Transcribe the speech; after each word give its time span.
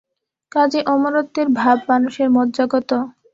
কাজেই 0.51 0.83
অমরত্বের 0.93 1.47
ভাব 1.59 1.77
মানুষের 1.89 2.27
মজ্জাগত। 2.35 2.89